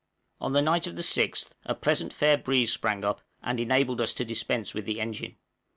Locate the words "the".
0.53-0.63, 0.95-1.03, 4.85-4.99